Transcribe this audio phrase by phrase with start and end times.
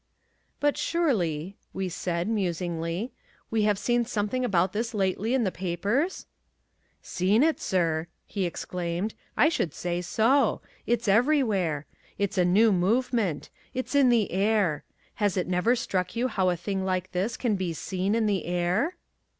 [0.59, 3.11] "But surely," we said, musingly,
[3.51, 6.25] "we have seen something about this lately in the papers?"
[7.03, 10.59] "Seen it, sir," he exclaimed, "I should say so.
[10.87, 11.85] It's everywhere.
[12.17, 13.51] It's a new movement.
[13.75, 14.83] It's in the air.
[15.21, 18.45] Has it never struck you how a thing like this can be seen in the
[18.45, 18.95] air?"